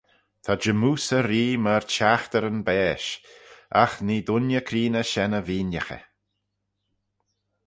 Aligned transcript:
Ta 0.43 0.53
jymmoose 0.63 1.17
y 1.19 1.21
ree 1.27 1.59
myr 1.63 1.83
chaghteryn 1.93 2.59
baaish: 2.67 3.11
agh 3.83 3.95
nee 4.05 4.25
dooinney 4.25 4.65
creeney 4.67 5.07
shen 5.11 5.37
y 5.39 5.41
veeinaghey. 5.47 6.03